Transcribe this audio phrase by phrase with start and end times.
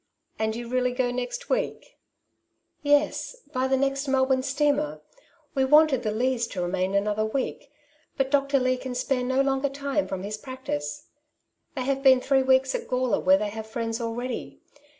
[0.39, 1.99] And you really go next week?
[2.39, 5.03] *' "Yes; by the next Melbourne steamer.
[5.53, 7.69] We wanted the Leighs to remain another week:
[8.17, 8.57] but Dr.
[8.57, 11.05] Leigh can spare no longer time from his prac tice.
[11.75, 14.59] They have been three weeks at Gawler, where they have friends, already.